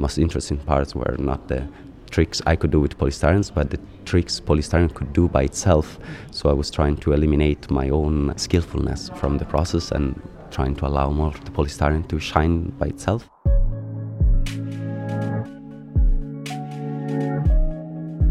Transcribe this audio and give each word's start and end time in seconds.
Most 0.00 0.16
interesting 0.16 0.56
parts 0.56 0.94
were 0.94 1.14
not 1.18 1.46
the 1.48 1.68
tricks 2.10 2.40
I 2.46 2.56
could 2.56 2.70
do 2.70 2.80
with 2.80 2.96
polystyrene, 2.96 3.52
but 3.54 3.68
the 3.68 3.78
tricks 4.06 4.40
polystyrene 4.40 4.94
could 4.94 5.12
do 5.12 5.28
by 5.28 5.42
itself. 5.42 5.98
So 6.30 6.48
I 6.48 6.54
was 6.54 6.70
trying 6.70 6.96
to 7.04 7.12
eliminate 7.12 7.70
my 7.70 7.90
own 7.90 8.32
skillfulness 8.38 9.10
from 9.16 9.36
the 9.36 9.44
process 9.44 9.92
and 9.92 10.18
trying 10.50 10.74
to 10.76 10.86
allow 10.86 11.10
more 11.10 11.32
the 11.32 11.50
polystyrene 11.50 12.08
to 12.08 12.18
shine 12.18 12.70
by 12.78 12.86
itself. 12.86 13.28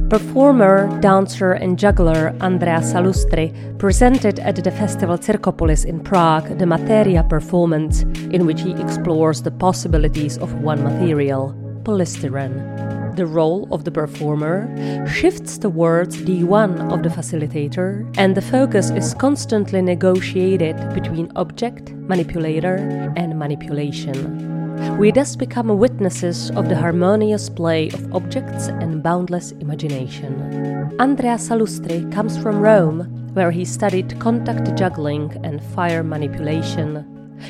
Performer, 0.10 0.90
dancer, 1.02 1.52
and 1.52 1.78
juggler 1.78 2.36
Andrea 2.42 2.80
Salustri 2.80 3.54
presented 3.78 4.40
at 4.40 4.56
the 4.56 4.72
festival 4.72 5.18
Circopolis 5.18 5.86
in 5.86 6.00
Prague 6.00 6.58
the 6.58 6.66
Materia 6.66 7.24
performance, 7.24 8.02
in 8.32 8.48
which 8.48 8.62
he 8.62 8.72
explores 8.72 9.44
the 9.44 9.52
possibilities 9.52 10.40
of 10.40 10.52
one 10.64 10.84
material, 10.84 11.54
polystyrene. 11.84 13.16
The 13.16 13.26
role 13.26 13.68
of 13.72 13.84
the 13.84 13.92
performer 13.92 14.68
shifts 15.08 15.58
towards 15.58 16.24
the 16.24 16.44
one 16.44 16.80
of 16.92 17.04
the 17.04 17.10
facilitator, 17.10 18.08
and 18.18 18.36
the 18.36 18.42
focus 18.42 18.92
is 18.92 19.14
constantly 19.14 19.82
negotiated 19.82 20.78
between 20.94 21.32
object, 21.36 21.92
manipulator, 21.92 22.78
and 23.18 23.38
manipulation. 23.38 24.98
We 24.98 25.12
thus 25.12 25.36
become 25.36 25.78
witnesses 25.78 26.52
of 26.52 26.70
the 26.70 26.78
harmonious 26.78 27.50
play 27.50 27.90
of 27.90 28.14
objects 28.14 28.68
and 28.68 29.04
boundless 29.04 29.52
imagination. 29.52 30.96
Andrea 31.00 31.36
Salustri 31.36 32.10
comes 32.12 32.38
from 32.38 32.62
Rome, 32.62 33.02
where 33.34 33.52
he 33.52 33.66
studied 33.66 34.20
contact 34.20 34.76
juggling 34.78 35.38
and 35.44 35.62
fire 35.76 36.04
manipulation. 36.04 37.06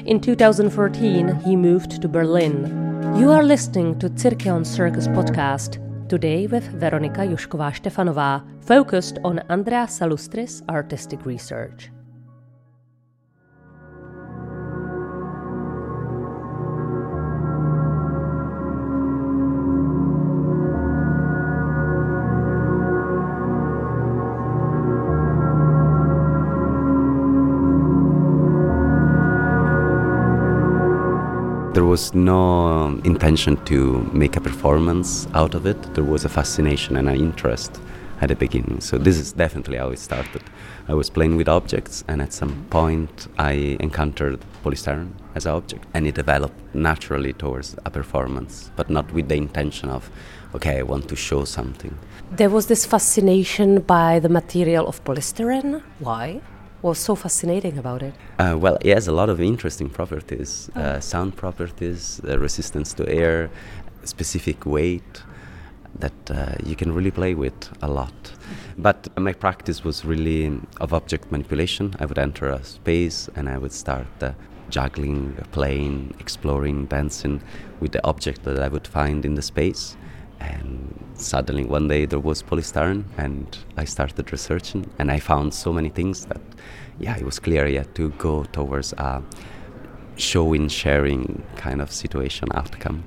In 0.05 0.19
2014, 0.19 1.35
he 1.45 1.55
moved 1.55 2.01
to 2.01 2.07
Berlin. 2.07 2.88
You 3.15 3.31
are 3.31 3.43
listening 3.43 3.99
to 3.99 4.09
Cirqueon 4.09 4.65
Circus 4.65 5.07
podcast, 5.07 5.79
today 6.07 6.47
with 6.47 6.63
Veronika 6.79 7.21
Jušková 7.21 7.71
Štefanová, 7.73 8.43
focused 8.65 9.17
on 9.23 9.39
Andrea 9.49 9.87
Salustri's 9.87 10.63
artistic 10.69 11.25
research. 11.25 11.89
Was 31.89 32.13
no 32.13 32.39
um, 32.39 33.01
intention 33.03 33.57
to 33.65 34.07
make 34.13 34.35
a 34.35 34.41
performance 34.41 35.27
out 35.33 35.55
of 35.55 35.65
it. 35.65 35.81
There 35.95 36.03
was 36.03 36.23
a 36.23 36.29
fascination 36.29 36.95
and 36.97 37.09
an 37.09 37.15
interest 37.15 37.81
at 38.21 38.27
the 38.27 38.35
beginning. 38.35 38.79
So 38.79 38.99
this 38.99 39.17
is 39.17 39.33
definitely 39.33 39.77
how 39.77 39.89
it 39.89 39.97
started. 39.97 40.43
I 40.87 40.93
was 40.93 41.09
playing 41.09 41.35
with 41.35 41.49
objects, 41.49 42.03
and 42.07 42.21
at 42.21 42.31
some 42.31 42.53
point 42.69 43.27
I 43.39 43.53
encountered 43.79 44.39
polystyrene 44.63 45.13
as 45.33 45.47
an 45.47 45.53
object, 45.53 45.85
and 45.95 46.05
it 46.05 46.13
developed 46.13 46.59
naturally 46.75 47.33
towards 47.33 47.75
a 47.85 47.89
performance, 47.89 48.69
but 48.75 48.91
not 48.91 49.11
with 49.11 49.27
the 49.27 49.37
intention 49.37 49.89
of, 49.89 50.11
okay, 50.53 50.77
I 50.77 50.83
want 50.83 51.09
to 51.09 51.15
show 51.15 51.43
something. 51.43 51.97
There 52.31 52.51
was 52.51 52.67
this 52.67 52.85
fascination 52.85 53.81
by 53.81 54.19
the 54.19 54.29
material 54.29 54.87
of 54.87 55.03
polystyrene. 55.03 55.81
Why? 55.97 56.41
Was 56.81 56.97
so 56.97 57.15
fascinating 57.15 57.77
about 57.77 58.01
it? 58.01 58.13
Uh, 58.37 58.55
well, 58.57 58.77
it 58.81 58.93
has 58.93 59.07
a 59.07 59.11
lot 59.11 59.29
of 59.29 59.41
interesting 59.41 59.89
properties 59.89 60.69
oh. 60.75 60.81
uh, 60.81 60.99
sound 60.99 61.35
properties, 61.35 62.21
uh, 62.27 62.39
resistance 62.39 62.93
to 62.93 63.07
air, 63.09 63.49
specific 64.03 64.65
weight 64.65 65.23
that 65.99 66.31
uh, 66.31 66.55
you 66.63 66.75
can 66.75 66.93
really 66.93 67.11
play 67.11 67.33
with 67.33 67.69
a 67.81 67.87
lot. 67.87 68.13
But 68.77 69.07
my 69.17 69.33
practice 69.33 69.83
was 69.83 70.05
really 70.05 70.59
of 70.79 70.93
object 70.93 71.31
manipulation. 71.31 71.95
I 71.99 72.05
would 72.05 72.19
enter 72.19 72.49
a 72.49 72.63
space 72.63 73.29
and 73.35 73.49
I 73.49 73.57
would 73.57 73.73
start 73.73 74.07
uh, 74.21 74.31
juggling, 74.69 75.35
playing, 75.51 76.13
exploring, 76.19 76.85
dancing 76.85 77.41
with 77.79 77.91
the 77.91 78.05
object 78.05 78.43
that 78.43 78.59
I 78.59 78.67
would 78.67 78.87
find 78.87 79.25
in 79.25 79.35
the 79.35 79.41
space 79.41 79.97
and 80.39 80.93
suddenly 81.13 81.65
one 81.65 81.87
day 81.87 82.05
there 82.05 82.19
was 82.19 82.41
polystyrene 82.41 83.03
and 83.17 83.57
i 83.77 83.83
started 83.83 84.31
researching 84.31 84.89
and 84.99 85.11
i 85.11 85.19
found 85.19 85.53
so 85.53 85.73
many 85.73 85.89
things 85.89 86.25
that 86.25 86.41
yeah 86.99 87.17
it 87.17 87.23
was 87.23 87.39
clear 87.39 87.67
yeah 87.67 87.83
to 87.93 88.09
go 88.11 88.43
towards 88.45 88.93
showing 90.19 90.67
sharing 90.67 91.43
kind 91.55 91.81
of 91.81 91.91
situation 91.91 92.47
outcome 92.53 93.03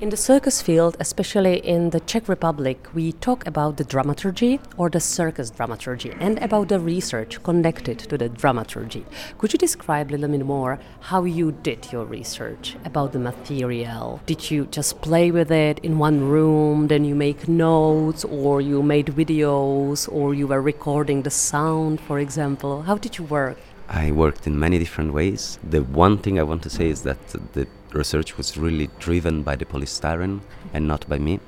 in 0.00 0.08
the 0.08 0.16
circus 0.16 0.62
field, 0.62 0.96
especially 0.98 1.58
in 1.58 1.90
the 1.90 2.00
Czech 2.00 2.26
Republic, 2.26 2.88
we 2.94 3.12
talk 3.12 3.46
about 3.46 3.76
the 3.76 3.84
dramaturgy 3.84 4.58
or 4.78 4.88
the 4.88 4.98
circus 4.98 5.50
dramaturgy 5.50 6.10
and 6.18 6.38
about 6.38 6.68
the 6.68 6.80
research 6.80 7.42
connected 7.42 7.98
to 7.98 8.16
the 8.16 8.30
dramaturgy. 8.30 9.04
Could 9.36 9.52
you 9.52 9.58
describe 9.58 10.10
a 10.10 10.12
little 10.12 10.28
bit 10.28 10.46
more 10.46 10.78
how 11.00 11.24
you 11.24 11.52
did 11.52 11.92
your 11.92 12.06
research 12.06 12.76
about 12.86 13.12
the 13.12 13.18
material? 13.18 14.22
Did 14.24 14.50
you 14.50 14.64
just 14.70 15.02
play 15.02 15.30
with 15.30 15.52
it 15.52 15.78
in 15.80 15.98
one 15.98 16.26
room, 16.26 16.88
then 16.88 17.04
you 17.04 17.14
make 17.14 17.46
notes, 17.46 18.24
or 18.24 18.62
you 18.62 18.82
made 18.82 19.08
videos, 19.08 20.10
or 20.10 20.32
you 20.32 20.46
were 20.46 20.62
recording 20.62 21.22
the 21.22 21.30
sound, 21.30 22.00
for 22.00 22.18
example? 22.18 22.82
How 22.82 22.96
did 22.96 23.18
you 23.18 23.24
work? 23.24 23.58
I 23.92 24.12
worked 24.12 24.46
in 24.46 24.56
many 24.56 24.78
different 24.78 25.12
ways. 25.12 25.58
The 25.68 25.82
one 25.82 26.18
thing 26.18 26.38
I 26.38 26.44
want 26.44 26.62
to 26.62 26.70
say 26.70 26.88
is 26.88 27.02
that 27.02 27.18
the 27.54 27.66
research 27.92 28.36
was 28.36 28.56
really 28.56 28.88
driven 29.00 29.42
by 29.42 29.56
the 29.56 29.64
polystyrene 29.64 30.42
and 30.72 30.86
not 30.86 31.08
by 31.08 31.18
me. 31.18 31.40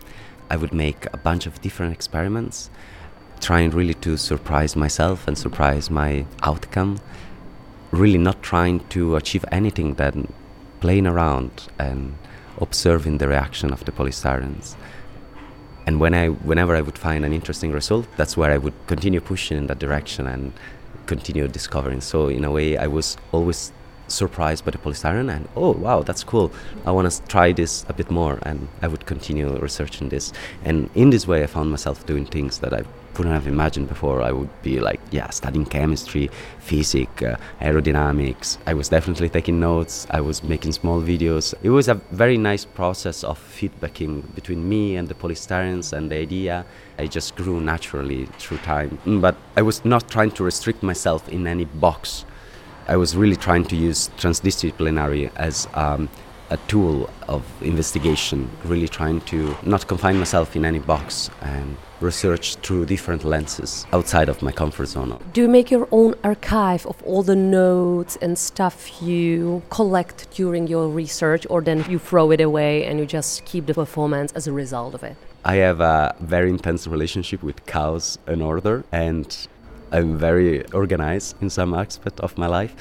I 0.50 0.56
would 0.56 0.74
make 0.74 1.06
a 1.12 1.16
bunch 1.16 1.46
of 1.46 1.62
different 1.62 1.92
experiments, 1.92 2.68
trying 3.40 3.70
really 3.70 3.94
to 3.94 4.16
surprise 4.16 4.74
myself 4.74 5.28
and 5.28 5.38
surprise 5.38 5.88
my 5.88 6.26
outcome. 6.42 6.98
Really 7.92 8.18
not 8.18 8.42
trying 8.42 8.80
to 8.88 9.14
achieve 9.14 9.44
anything 9.52 9.94
than 9.94 10.32
playing 10.80 11.06
around 11.06 11.68
and 11.78 12.16
observing 12.58 13.18
the 13.18 13.28
reaction 13.28 13.72
of 13.72 13.84
the 13.84 13.92
polystyrenes. 13.92 14.74
And 15.86 16.00
when 16.00 16.12
I, 16.12 16.28
whenever 16.28 16.74
I 16.74 16.80
would 16.80 16.98
find 16.98 17.24
an 17.24 17.32
interesting 17.32 17.70
result, 17.70 18.08
that's 18.16 18.36
where 18.36 18.50
I 18.50 18.58
would 18.58 18.74
continue 18.88 19.20
pushing 19.20 19.58
in 19.58 19.68
that 19.68 19.78
direction 19.78 20.26
and 20.26 20.52
continue 21.14 21.46
discovering. 21.48 22.00
So 22.00 22.28
in 22.28 22.44
a 22.44 22.50
way, 22.50 22.76
I 22.86 22.86
was 22.98 23.16
always 23.32 23.72
surprised 24.08 24.64
by 24.64 24.70
the 24.70 24.78
polystyrene 24.84 25.30
and 25.34 25.48
oh 25.56 25.72
wow 25.84 26.02
that's 26.02 26.22
cool 26.32 26.52
i 26.84 26.90
want 26.96 27.10
to 27.10 27.22
try 27.34 27.50
this 27.60 27.72
a 27.88 27.94
bit 28.00 28.10
more 28.10 28.38
and 28.42 28.68
i 28.84 28.86
would 28.86 29.04
continue 29.06 29.48
researching 29.68 30.10
this 30.10 30.32
and 30.64 30.90
in 30.94 31.08
this 31.10 31.24
way 31.26 31.42
i 31.42 31.46
found 31.46 31.70
myself 31.70 32.04
doing 32.04 32.26
things 32.26 32.58
that 32.58 32.74
i 32.74 32.82
couldn't 33.14 33.32
have 33.32 33.46
imagined 33.46 33.88
before 33.88 34.22
i 34.22 34.32
would 34.32 34.50
be 34.62 34.80
like 34.80 35.00
yeah 35.10 35.28
studying 35.30 35.66
chemistry 35.66 36.30
physics 36.58 37.22
uh, 37.22 37.36
aerodynamics. 37.60 38.58
I 38.66 38.74
was 38.74 38.88
definitely 38.88 39.28
taking 39.28 39.60
notes. 39.60 40.06
I 40.10 40.20
was 40.20 40.42
making 40.42 40.72
small 40.72 41.00
videos. 41.00 41.54
It 41.62 41.70
was 41.70 41.88
a 41.88 41.94
very 41.94 42.38
nice 42.38 42.64
process 42.64 43.24
of 43.24 43.38
feedbacking 43.38 44.34
between 44.34 44.68
me 44.68 44.96
and 44.96 45.08
the 45.08 45.14
polystyrenes 45.14 45.92
and 45.92 46.10
the 46.10 46.16
idea. 46.16 46.64
I 46.98 47.06
just 47.06 47.34
grew 47.36 47.60
naturally 47.60 48.26
through 48.38 48.58
time. 48.58 48.98
But 49.20 49.36
i 49.56 49.62
was 49.62 49.84
not 49.84 50.08
trying 50.08 50.32
to 50.32 50.44
restrict 50.44 50.82
myself 50.82 51.28
in 51.28 51.46
any 51.46 51.64
box. 51.64 52.24
I 52.88 52.96
was 52.96 53.16
really 53.16 53.36
trying 53.36 53.64
to 53.66 53.76
use 53.76 54.10
transdisciplinary 54.18 55.30
as 55.36 55.68
um, 55.74 56.08
a 56.50 56.56
tool 56.68 57.08
of 57.28 57.42
investigation, 57.62 58.50
really 58.64 58.88
trying 58.88 59.20
to 59.22 59.56
not 59.62 59.86
confine 59.86 60.18
myself 60.18 60.56
in 60.56 60.64
any 60.64 60.80
box 60.80 61.30
and 61.40 61.76
research 62.02 62.56
through 62.56 62.86
different 62.86 63.24
lenses 63.24 63.86
outside 63.92 64.28
of 64.28 64.42
my 64.42 64.52
comfort 64.52 64.86
zone. 64.86 65.18
Do 65.32 65.42
you 65.42 65.48
make 65.48 65.70
your 65.70 65.88
own 65.90 66.14
archive 66.24 66.86
of 66.86 67.02
all 67.04 67.22
the 67.22 67.36
notes 67.36 68.16
and 68.20 68.38
stuff 68.38 69.02
you 69.02 69.62
collect 69.70 70.30
during 70.32 70.66
your 70.66 70.88
research, 70.88 71.46
or 71.48 71.62
then 71.62 71.84
you 71.88 71.98
throw 71.98 72.30
it 72.30 72.40
away 72.40 72.84
and 72.84 72.98
you 72.98 73.06
just 73.06 73.44
keep 73.44 73.66
the 73.66 73.74
performance 73.74 74.32
as 74.32 74.46
a 74.46 74.52
result 74.52 74.94
of 74.94 75.02
it? 75.02 75.16
I 75.44 75.56
have 75.56 75.80
a 75.80 76.14
very 76.20 76.50
intense 76.50 76.86
relationship 76.86 77.42
with 77.42 77.66
chaos 77.66 78.18
and 78.26 78.42
order, 78.42 78.84
and 78.92 79.26
I'm 79.90 80.16
very 80.16 80.64
organized 80.72 81.40
in 81.42 81.50
some 81.50 81.74
aspect 81.74 82.20
of 82.20 82.38
my 82.38 82.46
life, 82.46 82.74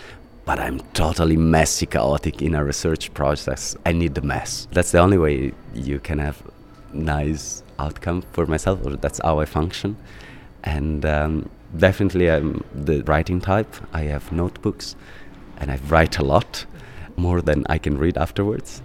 but 0.45 0.59
I'm 0.59 0.79
totally 0.93 1.37
messy, 1.37 1.85
chaotic 1.85 2.41
in 2.41 2.55
a 2.55 2.63
research 2.63 3.13
process. 3.13 3.75
I 3.85 3.91
need 3.91 4.15
the 4.15 4.21
mess. 4.21 4.67
That's 4.71 4.91
the 4.91 4.99
only 4.99 5.17
way 5.17 5.53
you 5.73 5.99
can 5.99 6.19
have 6.19 6.41
nice 6.93 7.63
outcome 7.79 8.23
for 8.31 8.45
myself, 8.45 8.85
or 8.85 8.95
that's 8.95 9.19
how 9.23 9.39
I 9.39 9.45
function. 9.45 9.97
And 10.63 11.05
um, 11.05 11.49
definitely, 11.75 12.29
I'm 12.29 12.63
the 12.73 13.01
writing 13.03 13.41
type. 13.41 13.73
I 13.93 14.03
have 14.03 14.31
notebooks, 14.31 14.95
and 15.57 15.71
I 15.71 15.79
write 15.87 16.17
a 16.17 16.23
lot, 16.23 16.65
more 17.17 17.41
than 17.41 17.65
I 17.69 17.77
can 17.77 17.97
read 17.97 18.17
afterwards. 18.17 18.81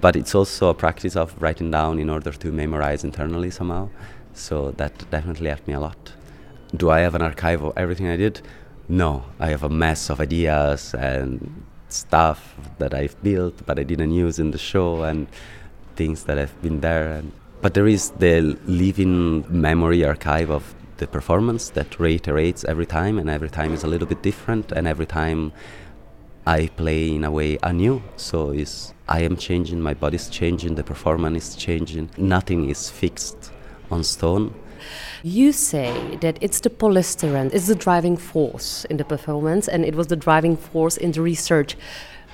But 0.00 0.16
it's 0.16 0.34
also 0.34 0.68
a 0.68 0.74
practice 0.74 1.16
of 1.16 1.40
writing 1.40 1.70
down 1.70 1.98
in 1.98 2.08
order 2.08 2.32
to 2.32 2.52
memorize 2.52 3.04
internally 3.04 3.50
somehow. 3.50 3.90
So 4.34 4.70
that 4.72 5.10
definitely 5.10 5.48
helped 5.48 5.68
me 5.68 5.74
a 5.74 5.80
lot. 5.80 6.12
Do 6.74 6.90
I 6.90 7.00
have 7.00 7.14
an 7.14 7.22
archive 7.22 7.62
of 7.62 7.72
everything 7.76 8.08
I 8.08 8.16
did? 8.16 8.40
No, 8.88 9.24
I 9.38 9.48
have 9.48 9.62
a 9.62 9.68
mess 9.68 10.10
of 10.10 10.20
ideas 10.20 10.94
and 10.94 11.64
stuff 11.88 12.54
that 12.78 12.94
I've 12.94 13.22
built 13.22 13.66
but 13.66 13.78
I 13.78 13.82
didn't 13.82 14.12
use 14.12 14.38
in 14.38 14.50
the 14.50 14.58
show 14.58 15.02
and 15.02 15.26
things 15.94 16.24
that 16.24 16.38
have 16.38 16.60
been 16.62 16.80
there. 16.80 17.12
And, 17.12 17.32
but 17.62 17.74
there 17.74 17.86
is 17.86 18.10
the 18.10 18.58
living 18.66 19.44
memory 19.48 20.04
archive 20.04 20.50
of 20.50 20.74
the 20.98 21.06
performance 21.06 21.70
that 21.70 21.98
reiterates 21.98 22.64
every 22.64 22.86
time, 22.86 23.18
and 23.18 23.30
every 23.30 23.48
time 23.48 23.72
is 23.72 23.84
a 23.84 23.86
little 23.86 24.06
bit 24.06 24.22
different, 24.22 24.72
and 24.72 24.86
every 24.86 25.06
time 25.06 25.52
I 26.46 26.66
play 26.76 27.14
in 27.14 27.24
a 27.24 27.30
way 27.30 27.58
anew. 27.62 28.02
So 28.16 28.50
is 28.50 28.92
I 29.08 29.20
am 29.20 29.36
changing, 29.36 29.80
my 29.80 29.94
body's 29.94 30.28
changing, 30.28 30.74
the 30.74 30.82
performance 30.82 31.50
is 31.50 31.56
changing. 31.56 32.10
Nothing 32.16 32.68
is 32.68 32.90
fixed 32.90 33.52
on 33.90 34.02
stone. 34.02 34.54
You 35.22 35.52
say 35.52 36.16
that 36.16 36.38
it's 36.40 36.60
the 36.60 36.70
polystyrene, 36.70 37.54
it's 37.54 37.68
the 37.68 37.76
driving 37.76 38.16
force 38.16 38.84
in 38.86 38.96
the 38.96 39.04
performance, 39.04 39.68
and 39.68 39.84
it 39.84 39.94
was 39.94 40.08
the 40.08 40.16
driving 40.16 40.56
force 40.56 40.96
in 40.96 41.12
the 41.12 41.22
research. 41.22 41.76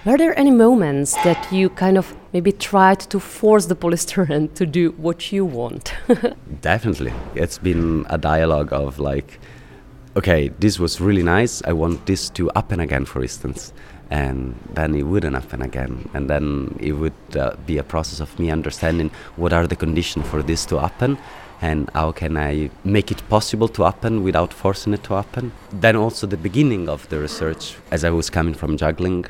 Were 0.04 0.16
there 0.16 0.38
any 0.38 0.52
moments 0.52 1.14
that 1.24 1.50
you 1.50 1.70
kind 1.70 1.98
of 1.98 2.14
maybe 2.32 2.52
tried 2.52 3.00
to 3.10 3.18
force 3.18 3.66
the 3.66 3.74
polystyrene 3.74 4.54
to 4.54 4.64
do 4.64 4.92
what 4.92 5.32
you 5.32 5.44
want? 5.44 5.92
Definitely. 6.60 7.12
It's 7.34 7.58
been 7.58 8.06
a 8.08 8.16
dialogue 8.16 8.72
of 8.72 9.00
like, 9.00 9.40
okay, 10.16 10.50
this 10.60 10.78
was 10.78 11.00
really 11.00 11.24
nice. 11.24 11.62
I 11.64 11.72
want 11.72 12.06
this 12.06 12.30
to 12.30 12.48
happen 12.54 12.78
again, 12.78 13.06
for 13.06 13.22
instance. 13.22 13.72
And 14.08 14.54
then 14.74 14.94
it 14.94 15.02
wouldn't 15.02 15.34
happen 15.34 15.62
again. 15.62 16.08
And 16.14 16.30
then 16.30 16.76
it 16.78 16.92
would 16.92 17.36
uh, 17.36 17.56
be 17.66 17.78
a 17.78 17.82
process 17.82 18.20
of 18.20 18.38
me 18.38 18.52
understanding 18.52 19.10
what 19.34 19.52
are 19.52 19.66
the 19.66 19.76
conditions 19.76 20.28
for 20.28 20.42
this 20.42 20.64
to 20.66 20.78
happen 20.78 21.18
and 21.60 21.90
how 21.92 22.12
can 22.12 22.36
I 22.36 22.70
make 22.84 23.10
it 23.10 23.28
possible 23.28 23.66
to 23.68 23.82
happen 23.82 24.22
without 24.22 24.52
forcing 24.52 24.94
it 24.94 25.02
to 25.04 25.14
happen. 25.14 25.50
Then 25.72 25.96
also 25.96 26.28
the 26.28 26.36
beginning 26.36 26.88
of 26.88 27.08
the 27.08 27.18
research, 27.18 27.74
as 27.90 28.04
I 28.04 28.10
was 28.10 28.30
coming 28.30 28.54
from 28.54 28.76
juggling, 28.76 29.26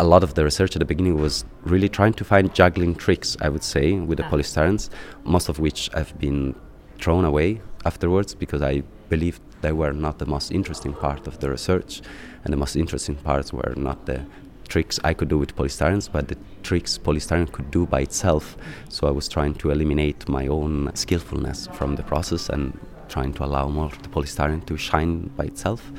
a 0.00 0.04
lot 0.04 0.24
of 0.24 0.32
the 0.32 0.42
research 0.42 0.74
at 0.74 0.78
the 0.78 0.86
beginning 0.86 1.20
was 1.20 1.44
really 1.62 1.88
trying 1.88 2.14
to 2.14 2.24
find 2.24 2.54
juggling 2.54 2.94
tricks, 2.94 3.36
I 3.42 3.50
would 3.50 3.62
say, 3.62 3.92
with 3.92 4.16
the 4.16 4.24
ah. 4.24 4.30
polystyrenes, 4.30 4.88
most 5.24 5.50
of 5.50 5.58
which 5.58 5.90
have 5.92 6.18
been 6.18 6.54
thrown 6.98 7.26
away 7.26 7.60
afterwards 7.84 8.34
because 8.34 8.62
I 8.62 8.82
believed 9.10 9.42
they 9.60 9.72
were 9.72 9.92
not 9.92 10.18
the 10.18 10.24
most 10.24 10.52
interesting 10.52 10.94
part 10.94 11.26
of 11.26 11.40
the 11.40 11.50
research, 11.50 12.00
and 12.42 12.50
the 12.50 12.56
most 12.56 12.76
interesting 12.76 13.16
parts 13.16 13.52
were 13.52 13.74
not 13.76 14.06
the 14.06 14.24
tricks 14.68 14.98
I 15.04 15.12
could 15.12 15.28
do 15.28 15.36
with 15.36 15.54
polystyrenes, 15.54 16.10
but 16.10 16.28
the 16.28 16.38
tricks 16.62 16.96
polystyrene 16.96 17.52
could 17.52 17.70
do 17.70 17.84
by 17.84 18.00
itself. 18.00 18.56
So 18.88 19.06
I 19.06 19.10
was 19.10 19.28
trying 19.28 19.54
to 19.56 19.70
eliminate 19.70 20.26
my 20.30 20.46
own 20.46 20.90
skillfulness 20.94 21.68
from 21.74 21.96
the 21.96 22.04
process 22.04 22.48
and 22.48 22.78
trying 23.10 23.34
to 23.34 23.44
allow 23.44 23.68
more 23.68 23.86
of 23.86 24.02
the 24.02 24.08
polystyrene 24.08 24.64
to 24.64 24.78
shine 24.78 25.28
by 25.36 25.44
itself. 25.44 25.92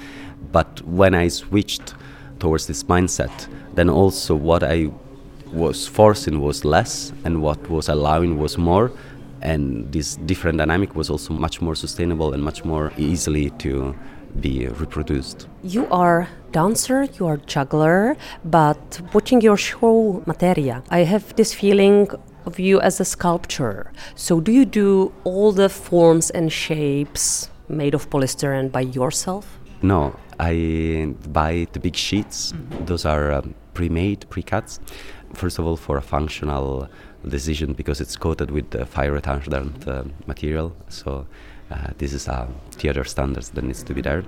But 0.51 0.81
when 0.87 1.13
I 1.13 1.27
switched 1.27 1.93
towards 2.41 2.67
this 2.67 2.83
mindset, 2.83 3.47
then 3.75 3.89
also 3.89 4.35
what 4.35 4.63
I 4.63 4.91
was 5.53 5.87
forcing 5.87 6.41
was 6.41 6.65
less 6.65 7.13
and 7.23 7.41
what 7.41 7.69
was 7.69 7.87
allowing 7.89 8.37
was 8.37 8.57
more 8.57 8.91
and 9.41 9.91
this 9.91 10.15
different 10.15 10.57
dynamic 10.57 10.95
was 10.95 11.09
also 11.09 11.33
much 11.33 11.61
more 11.61 11.75
sustainable 11.75 12.33
and 12.33 12.43
much 12.43 12.63
more 12.63 12.91
easily 12.97 13.49
to 13.51 13.95
be 14.39 14.67
reproduced. 14.67 15.47
You 15.63 15.87
are 15.87 16.29
dancer, 16.51 17.03
you 17.19 17.27
are 17.27 17.37
juggler, 17.37 18.15
but 18.45 19.01
watching 19.13 19.41
your 19.41 19.57
show 19.57 20.23
Materia, 20.25 20.83
I 20.89 20.99
have 20.99 21.35
this 21.35 21.53
feeling 21.53 22.09
of 22.45 22.59
you 22.59 22.79
as 22.81 22.99
a 22.99 23.05
sculptor. 23.05 23.91
So 24.15 24.39
do 24.39 24.51
you 24.51 24.65
do 24.65 25.11
all 25.23 25.51
the 25.51 25.69
forms 25.69 26.29
and 26.29 26.51
shapes 26.51 27.49
made 27.67 27.93
of 27.93 28.09
polystyrene 28.09 28.71
by 28.71 28.81
yourself? 28.81 29.59
No, 29.81 30.15
I 30.41 31.13
buy 31.31 31.67
the 31.71 31.79
big 31.79 31.95
sheets. 31.95 32.51
Mm-hmm. 32.51 32.85
Those 32.85 33.05
are 33.05 33.31
um, 33.31 33.53
pre-made, 33.75 34.27
pre-cuts. 34.29 34.79
First 35.33 35.59
of 35.59 35.65
all, 35.67 35.77
for 35.77 35.97
a 35.97 36.01
functional 36.01 36.89
decision 37.27 37.73
because 37.73 38.01
it's 38.01 38.17
coated 38.17 38.49
with 38.49 38.71
the 38.71 38.85
fire 38.85 39.13
retardant 39.19 39.87
uh, 39.87 40.03
material. 40.25 40.75
So 40.89 41.27
uh, 41.69 41.89
this 41.99 42.11
is 42.13 42.27
a 42.27 42.47
theater 42.71 43.03
standards 43.03 43.49
that 43.51 43.63
needs 43.63 43.83
to 43.83 43.93
be 43.93 44.01
there. 44.01 44.23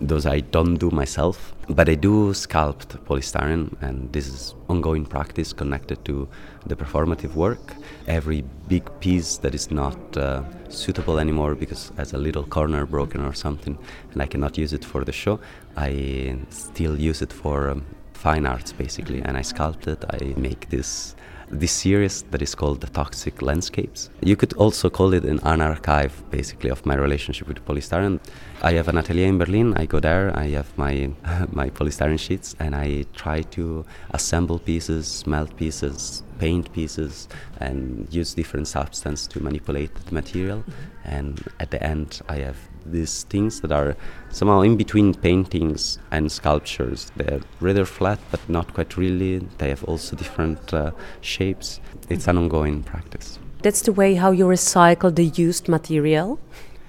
Those 0.00 0.26
I 0.26 0.40
don't 0.40 0.74
do 0.76 0.90
myself, 0.90 1.54
but 1.70 1.88
I 1.88 1.94
do 1.94 2.32
sculpt 2.32 2.98
polystyrene, 3.06 3.74
and 3.80 4.12
this 4.12 4.28
is 4.28 4.54
ongoing 4.68 5.06
practice 5.06 5.54
connected 5.54 6.04
to 6.04 6.28
the 6.66 6.76
performative 6.76 7.34
work. 7.34 7.74
Every 8.06 8.44
big 8.68 8.84
piece 9.00 9.38
that 9.38 9.54
is 9.54 9.70
not 9.70 9.98
uh, 10.16 10.42
suitable 10.68 11.18
anymore 11.18 11.54
because 11.54 11.92
has 11.96 12.12
a 12.12 12.18
little 12.18 12.44
corner 12.44 12.84
broken 12.84 13.24
or 13.24 13.32
something, 13.32 13.78
and 14.12 14.20
I 14.20 14.26
cannot 14.26 14.58
use 14.58 14.74
it 14.74 14.84
for 14.84 15.02
the 15.02 15.12
show, 15.12 15.40
I 15.76 16.36
still 16.50 17.00
use 17.00 17.22
it 17.22 17.32
for 17.32 17.70
um, 17.70 17.86
fine 18.12 18.44
arts 18.44 18.72
basically, 18.72 19.22
and 19.22 19.36
I 19.36 19.40
sculpt 19.40 19.86
it. 19.86 20.04
I 20.10 20.38
make 20.38 20.68
this 20.68 21.16
this 21.50 21.72
series 21.72 22.22
that 22.30 22.42
is 22.42 22.54
called 22.54 22.80
The 22.80 22.88
Toxic 22.88 23.40
Landscapes. 23.42 24.10
You 24.20 24.36
could 24.36 24.52
also 24.54 24.90
call 24.90 25.12
it 25.12 25.24
an, 25.24 25.40
archive, 25.40 26.22
basically, 26.30 26.70
of 26.70 26.84
my 26.84 26.94
relationship 26.96 27.48
with 27.48 27.64
polystyrene. 27.64 28.20
I 28.62 28.72
have 28.72 28.88
an 28.88 28.98
atelier 28.98 29.28
in 29.28 29.38
Berlin. 29.38 29.74
I 29.76 29.86
go 29.86 30.00
there. 30.00 30.36
I 30.36 30.48
have 30.48 30.76
my 30.76 31.10
my 31.52 31.70
polystyrene 31.70 32.18
sheets, 32.18 32.56
and 32.58 32.74
I 32.74 33.04
try 33.14 33.42
to 33.56 33.84
assemble 34.10 34.58
pieces, 34.58 35.06
smelt 35.06 35.56
pieces, 35.56 36.22
paint 36.38 36.72
pieces, 36.72 37.28
and 37.60 38.06
use 38.10 38.34
different 38.34 38.68
substance 38.68 39.26
to 39.28 39.42
manipulate 39.42 39.94
the 39.94 40.14
material. 40.14 40.58
Mm-hmm. 40.58 40.72
And 41.04 41.44
at 41.60 41.70
the 41.70 41.82
end, 41.82 42.20
I 42.28 42.36
have 42.38 42.56
these 42.84 43.24
things 43.24 43.60
that 43.60 43.72
are 43.72 43.96
somehow 44.30 44.60
in 44.60 44.76
between 44.76 45.14
paintings 45.14 45.98
and 46.10 46.30
sculptures. 46.30 47.10
They're 47.16 47.40
rather 47.60 47.84
flat, 47.84 48.18
but 48.30 48.40
not 48.48 48.74
quite 48.74 48.96
really. 48.96 49.38
They 49.58 49.68
have 49.68 49.84
also 49.84 50.16
different 50.16 50.72
uh, 50.72 50.92
shapes. 51.20 51.80
It's 52.08 52.28
an 52.28 52.38
ongoing 52.38 52.82
practice. 52.82 53.38
That's 53.62 53.82
the 53.82 53.92
way 53.92 54.14
how 54.14 54.30
you 54.30 54.46
recycle 54.46 55.14
the 55.14 55.24
used 55.24 55.68
material? 55.68 56.38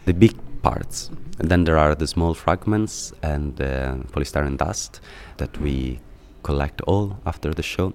The 0.06 0.14
big 0.14 0.36
parts. 0.62 1.10
And 1.40 1.50
then 1.50 1.64
there 1.64 1.78
are 1.78 1.96
the 1.96 2.08
small 2.08 2.34
fragments 2.34 3.14
and 3.22 3.56
the 3.58 4.04
polystyrene 4.12 4.58
dust 4.58 5.00
that 5.38 5.58
we 5.60 6.00
collect 6.44 6.82
all 6.82 7.20
after 7.26 7.54
the 7.54 7.64
show 7.64 7.94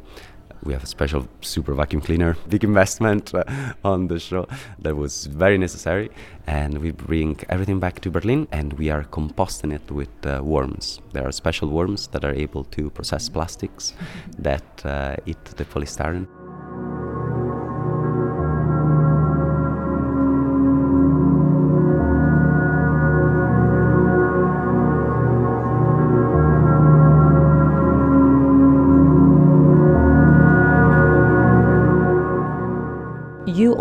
we 0.65 0.73
have 0.73 0.83
a 0.83 0.87
special 0.87 1.29
super 1.41 1.75
vacuum 1.75 2.01
cleaner, 2.01 2.37
big 2.49 2.65
investment 2.65 3.35
uh, 3.35 3.45
on 3.85 4.09
the 4.09 4.19
show 4.19 4.47
that 4.79 4.97
was 4.97 5.27
very 5.27 5.59
necessary. 5.59 6.11
And 6.47 6.79
we 6.79 6.91
bring 6.91 7.41
everything 7.49 7.81
back 7.81 8.01
to 8.01 8.11
Berlin 8.11 8.49
and 8.53 8.73
we 8.75 8.91
are 8.91 9.05
composting 9.05 9.73
it 9.73 9.91
with 9.91 10.15
uh, 10.27 10.41
worms. 10.43 11.01
There 11.13 11.27
are 11.27 11.33
special 11.33 11.69
worms 11.69 12.09
that 12.09 12.25
are 12.25 12.35
able 12.35 12.65
to 12.65 12.91
process 12.91 13.29
plastics 13.29 13.95
that 14.39 14.85
uh, 14.85 15.17
eat 15.27 15.45
the 15.45 15.65
polystyrene. 15.65 16.27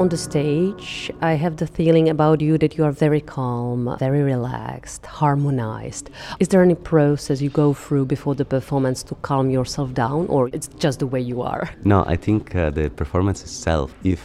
On 0.01 0.09
the 0.09 0.17
stage, 0.17 1.11
I 1.21 1.33
have 1.33 1.57
the 1.57 1.67
feeling 1.67 2.09
about 2.09 2.41
you 2.41 2.57
that 2.57 2.75
you 2.75 2.83
are 2.83 2.91
very 2.91 3.21
calm, 3.21 3.95
very 3.99 4.23
relaxed, 4.23 5.05
harmonized. 5.05 6.09
Is 6.39 6.47
there 6.47 6.63
any 6.63 6.73
process 6.73 7.39
you 7.39 7.51
go 7.51 7.75
through 7.75 8.05
before 8.05 8.33
the 8.33 8.43
performance 8.43 9.03
to 9.03 9.15
calm 9.21 9.51
yourself 9.51 9.93
down, 9.93 10.25
or 10.25 10.49
it's 10.53 10.69
just 10.79 10.97
the 10.97 11.05
way 11.05 11.21
you 11.21 11.43
are? 11.43 11.69
No, 11.83 12.03
I 12.07 12.15
think 12.15 12.55
uh, 12.55 12.71
the 12.71 12.89
performance 12.89 13.43
itself, 13.43 13.93
if 14.03 14.19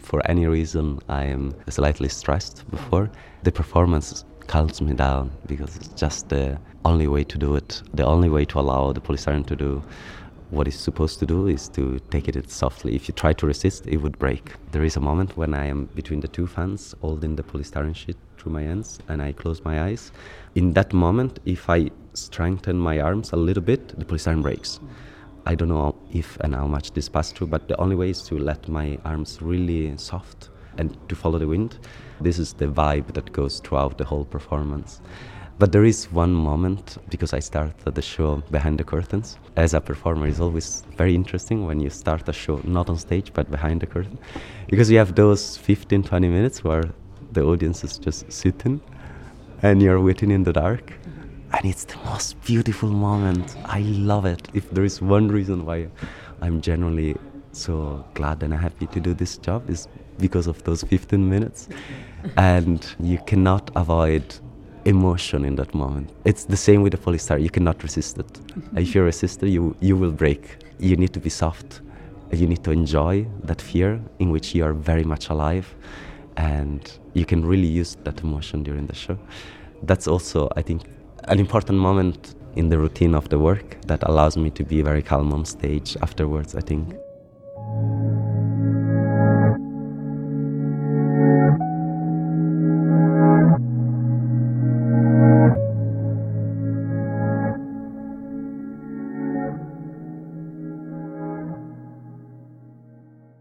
for 0.00 0.20
any 0.26 0.46
reason 0.46 0.98
I 1.08 1.24
am 1.24 1.54
slightly 1.70 2.10
stressed 2.10 2.70
before, 2.70 3.10
the 3.42 3.52
performance 3.52 4.26
calms 4.48 4.82
me 4.82 4.92
down 4.92 5.30
because 5.46 5.76
it's 5.76 5.88
just 5.88 6.28
the 6.28 6.58
only 6.84 7.06
way 7.06 7.24
to 7.24 7.38
do 7.38 7.56
it, 7.56 7.80
the 7.94 8.04
only 8.04 8.28
way 8.28 8.44
to 8.44 8.60
allow 8.60 8.92
the 8.92 9.00
polystyrene 9.00 9.46
to 9.46 9.56
do 9.56 9.82
what 10.52 10.68
it's 10.68 10.76
supposed 10.76 11.18
to 11.18 11.24
do 11.24 11.46
is 11.46 11.66
to 11.66 11.98
take 12.10 12.28
it 12.28 12.50
softly. 12.50 12.94
If 12.94 13.08
you 13.08 13.14
try 13.14 13.32
to 13.32 13.46
resist, 13.46 13.86
it 13.86 13.96
would 13.96 14.18
break. 14.18 14.52
There 14.70 14.84
is 14.84 14.96
a 14.96 15.00
moment 15.00 15.34
when 15.34 15.54
I 15.54 15.64
am 15.64 15.86
between 15.94 16.20
the 16.20 16.28
two 16.28 16.46
fans, 16.46 16.94
holding 17.00 17.34
the 17.36 17.42
polystyrene 17.42 17.96
sheet 17.96 18.18
through 18.36 18.52
my 18.52 18.62
hands, 18.62 18.98
and 19.08 19.22
I 19.22 19.32
close 19.32 19.64
my 19.64 19.84
eyes. 19.84 20.12
In 20.54 20.74
that 20.74 20.92
moment, 20.92 21.40
if 21.46 21.70
I 21.70 21.90
strengthen 22.12 22.78
my 22.78 23.00
arms 23.00 23.32
a 23.32 23.36
little 23.36 23.62
bit, 23.62 23.98
the 23.98 24.04
polystyrene 24.04 24.42
breaks. 24.42 24.78
I 25.46 25.54
don't 25.54 25.68
know 25.68 25.96
if 26.12 26.36
and 26.40 26.54
how 26.54 26.66
much 26.66 26.92
this 26.92 27.08
passed 27.08 27.34
through, 27.34 27.46
but 27.46 27.66
the 27.66 27.80
only 27.80 27.96
way 27.96 28.10
is 28.10 28.22
to 28.24 28.38
let 28.38 28.68
my 28.68 28.98
arms 29.06 29.40
really 29.40 29.96
soft 29.96 30.50
and 30.76 30.94
to 31.08 31.16
follow 31.16 31.38
the 31.38 31.48
wind. 31.48 31.78
This 32.20 32.38
is 32.38 32.52
the 32.52 32.66
vibe 32.66 33.14
that 33.14 33.32
goes 33.32 33.58
throughout 33.60 33.96
the 33.96 34.04
whole 34.04 34.26
performance. 34.26 35.00
But 35.58 35.70
there 35.70 35.84
is 35.84 36.10
one 36.10 36.32
moment, 36.32 36.98
because 37.08 37.32
I 37.32 37.38
started 37.38 37.94
the 37.94 38.02
show 38.02 38.42
behind 38.50 38.78
the 38.78 38.84
curtains. 38.84 39.38
As 39.56 39.74
a 39.74 39.80
performer, 39.80 40.26
it's 40.26 40.40
always 40.40 40.84
very 40.96 41.14
interesting 41.14 41.66
when 41.66 41.78
you 41.78 41.90
start 41.90 42.28
a 42.28 42.32
show 42.32 42.60
not 42.64 42.88
on 42.88 42.98
stage 42.98 43.32
but 43.32 43.50
behind 43.50 43.80
the 43.80 43.86
curtain. 43.86 44.18
Because 44.68 44.90
you 44.90 44.98
have 44.98 45.14
those 45.14 45.56
15, 45.56 46.02
20 46.02 46.28
minutes 46.28 46.64
where 46.64 46.84
the 47.32 47.42
audience 47.42 47.84
is 47.84 47.98
just 47.98 48.30
sitting 48.32 48.80
and 49.62 49.80
you're 49.80 50.00
waiting 50.00 50.30
in 50.30 50.42
the 50.42 50.52
dark. 50.52 50.92
And 51.52 51.64
it's 51.64 51.84
the 51.84 51.98
most 52.06 52.42
beautiful 52.44 52.88
moment. 52.88 53.56
I 53.64 53.80
love 53.80 54.24
it. 54.24 54.48
If 54.54 54.70
there 54.70 54.84
is 54.84 55.00
one 55.00 55.28
reason 55.28 55.66
why 55.66 55.88
I'm 56.40 56.60
generally 56.60 57.16
so 57.52 58.04
glad 58.14 58.42
and 58.42 58.54
happy 58.54 58.86
to 58.86 59.00
do 59.00 59.12
this 59.12 59.36
job 59.36 59.68
is 59.68 59.86
because 60.18 60.46
of 60.46 60.62
those 60.64 60.82
15 60.82 61.28
minutes. 61.28 61.68
and 62.36 62.94
you 63.00 63.18
cannot 63.26 63.70
avoid 63.76 64.22
emotion 64.84 65.44
in 65.44 65.56
that 65.56 65.74
moment. 65.74 66.10
It's 66.24 66.44
the 66.44 66.56
same 66.56 66.82
with 66.82 66.92
the 66.92 66.98
polystyrene. 66.98 67.42
You 67.42 67.50
cannot 67.50 67.82
resist 67.82 68.18
it. 68.18 68.32
Mm-hmm. 68.32 68.78
if 68.78 68.94
you 68.94 69.02
resist 69.02 69.42
it, 69.42 69.48
you, 69.48 69.76
you 69.80 69.96
will 69.96 70.10
break. 70.10 70.56
You 70.78 70.96
need 70.96 71.12
to 71.12 71.20
be 71.20 71.30
soft. 71.30 71.80
You 72.32 72.46
need 72.46 72.64
to 72.64 72.70
enjoy 72.70 73.26
that 73.44 73.60
fear 73.60 74.00
in 74.18 74.30
which 74.30 74.54
you 74.54 74.64
are 74.64 74.72
very 74.72 75.04
much 75.04 75.28
alive. 75.28 75.74
And 76.36 76.90
you 77.14 77.24
can 77.24 77.44
really 77.44 77.66
use 77.66 77.96
that 78.04 78.20
emotion 78.20 78.62
during 78.62 78.86
the 78.86 78.94
show. 78.94 79.18
That's 79.82 80.08
also, 80.08 80.48
I 80.56 80.62
think, 80.62 80.82
an 81.24 81.38
important 81.38 81.78
moment 81.78 82.34
in 82.56 82.68
the 82.68 82.78
routine 82.78 83.14
of 83.14 83.28
the 83.28 83.38
work 83.38 83.80
that 83.86 84.02
allows 84.04 84.36
me 84.36 84.50
to 84.50 84.64
be 84.64 84.82
very 84.82 85.02
calm 85.02 85.32
on 85.32 85.44
stage 85.44 85.96
afterwards, 86.02 86.54
I 86.54 86.60
think. 86.60 86.94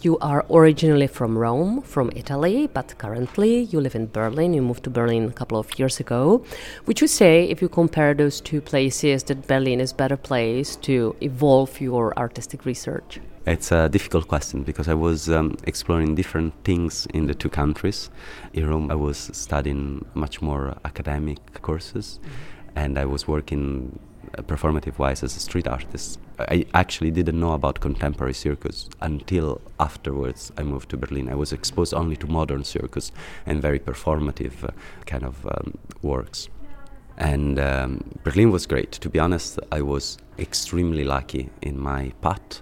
You 0.04 0.18
are 0.18 0.44
originally 0.50 1.06
from 1.06 1.38
Rome, 1.38 1.84
from 1.84 2.10
Italy, 2.16 2.68
but 2.74 2.98
currently 2.98 3.66
you 3.66 3.80
live 3.80 3.94
in 3.94 4.08
Berlin. 4.08 4.56
You 4.56 4.64
moved 4.64 4.84
to 4.86 4.90
Berlin 4.90 5.26
a 5.26 5.32
couple 5.32 5.60
of 5.60 5.78
years 5.78 6.00
ago. 6.00 6.44
Would 6.88 7.02
you 7.02 7.06
say, 7.06 7.44
if 7.44 7.62
you 7.62 7.70
compare 7.70 8.16
those 8.16 8.42
two 8.42 8.62
places, 8.62 9.22
that 9.26 9.46
Berlin 9.46 9.80
is 9.80 9.92
a 9.92 9.96
better 9.96 10.18
place 10.18 10.76
to 10.78 11.16
evolve 11.22 11.80
your 11.80 12.18
artistic 12.18 12.66
research? 12.66 13.20
It's 13.46 13.72
a 13.72 13.90
difficult 13.90 14.28
question 14.28 14.64
because 14.64 14.88
I 14.88 14.96
was 14.96 15.30
um, 15.30 15.56
exploring 15.66 16.16
different 16.16 16.56
things 16.64 17.06
in 17.14 17.28
the 17.28 17.36
two 17.36 17.50
countries. 17.50 18.10
In 18.54 18.68
Rome, 18.68 18.90
I 18.90 18.96
was 18.96 19.30
studying 19.34 20.04
much 20.16 20.42
more 20.42 20.78
academic 20.84 21.62
courses, 21.62 22.20
mm-hmm. 22.24 22.80
and 22.80 22.98
I 22.98 23.06
was 23.06 23.28
working 23.28 24.00
performative 24.38 24.98
wise 24.98 25.24
as 25.24 25.36
a 25.36 25.40
street 25.40 25.68
artist. 25.68 26.20
I 26.40 26.66
actually 26.74 27.12
didn't 27.12 27.40
know 27.40 27.54
about 27.54 27.80
contemporary 27.80 28.34
circus 28.34 28.90
until 29.02 29.62
afterwards 29.80 30.52
I 30.58 30.64
moved 30.64 30.90
to 30.90 30.98
Berlin. 30.98 31.30
I 31.30 31.36
was 31.36 31.54
exposed 31.54 31.94
only 31.94 32.16
to 32.18 32.28
modern 32.28 32.64
circus 32.64 33.12
and 33.46 33.62
very 33.62 33.80
performative 33.80 34.64
uh, 34.64 34.72
kind 35.06 35.24
of 35.24 35.46
um, 35.46 35.78
works. 36.02 36.50
And 37.18 37.60
um, 37.60 38.04
Berlin 38.24 38.52
was 38.52 38.66
great. 38.66 38.94
To 38.94 39.10
be 39.10 39.20
honest, 39.20 39.60
I 39.72 39.82
was 39.82 40.18
extremely 40.40 41.04
lucky 41.04 41.50
in 41.62 41.80
my 41.80 42.12
path. 42.22 42.62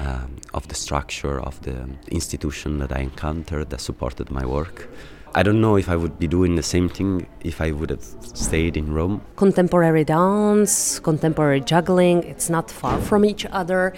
Um, 0.00 0.38
of 0.52 0.66
the 0.66 0.74
structure 0.74 1.38
of 1.40 1.60
the 1.62 1.88
institution 2.10 2.78
that 2.78 2.90
I 2.90 3.00
encountered 3.00 3.70
that 3.70 3.80
supported 3.80 4.30
my 4.30 4.44
work. 4.44 4.88
I 5.34 5.42
don't 5.42 5.62
know 5.62 5.76
if 5.76 5.88
I 5.88 5.96
would 5.96 6.18
be 6.18 6.26
doing 6.26 6.56
the 6.56 6.62
same 6.62 6.90
thing 6.90 7.26
if 7.40 7.62
I 7.62 7.70
would 7.70 7.88
have 7.88 8.04
stayed 8.34 8.76
in 8.76 8.92
Rome. 8.92 9.22
Contemporary 9.36 10.04
dance, 10.04 10.98
contemporary 10.98 11.60
juggling, 11.60 12.22
it's 12.24 12.50
not 12.50 12.70
far 12.70 13.00
from 13.00 13.24
each 13.24 13.46
other. 13.46 13.94